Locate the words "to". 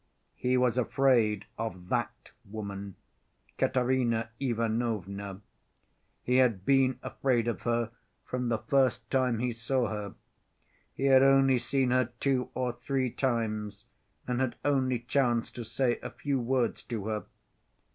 15.53-15.63, 16.81-17.05